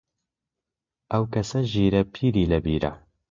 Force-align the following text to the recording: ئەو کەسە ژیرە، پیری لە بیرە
ئەو 1.11 1.23
کەسە 1.33 1.59
ژیرە، 1.71 2.01
پیری 2.13 2.49
لە 2.51 2.57
بیرە 2.65 2.91